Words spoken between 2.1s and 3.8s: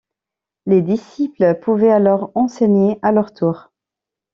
enseigner à leur tour.